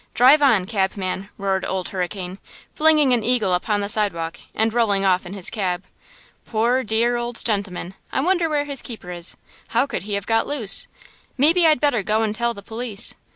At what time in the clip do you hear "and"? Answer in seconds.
4.55-4.73, 12.23-12.33